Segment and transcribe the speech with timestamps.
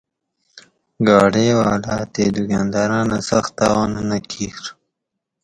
[1.07, 4.61] گاڑے والا تے دکاندارانہ سخت تاوانونہ کیر